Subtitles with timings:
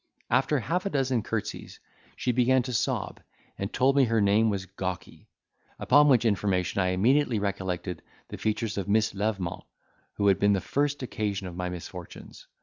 [0.31, 1.79] After half a dozen curtsies,
[2.15, 3.21] she began to sob,
[3.55, 5.27] and told me her name was Gawky;
[5.77, 9.61] upon which information I immediately recollected the features of Miss Lavement,
[10.13, 12.47] who had been the first occasion of my misfortunes.